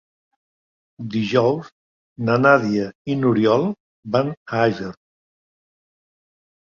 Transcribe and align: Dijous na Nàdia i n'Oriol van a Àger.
Dijous 1.15 1.67
na 2.29 2.37
Nàdia 2.45 2.87
i 3.11 3.17
n'Oriol 3.21 3.67
van 4.17 4.35
a 4.35 4.65
Àger. 4.67 4.93